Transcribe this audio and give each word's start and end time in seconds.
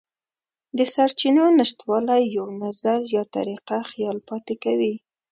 د 0.77 0.79
سرچینو 0.93 1.45
نشتوالی 1.59 2.21
یو 2.37 2.45
نظر 2.63 2.99
یا 3.15 3.23
طریقه 3.35 3.77
خیال 3.91 4.17
پاتې 4.27 4.55
کوي. 4.63 4.95